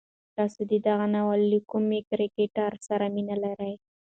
[0.37, 3.73] تاسو د دغه ناول له کوم کرکټر سره مینه لرئ؟